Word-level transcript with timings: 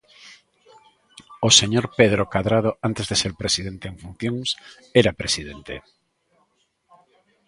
O 1.47 1.49
señor 1.59 1.85
Pedro 1.99 2.23
Cadrado 2.33 2.71
antes 2.87 3.05
de 3.09 3.15
ser 3.21 3.33
presidente 3.41 3.85
en 3.91 3.95
funcións 4.03 4.47
era 5.01 5.17
presidente. 5.21 5.75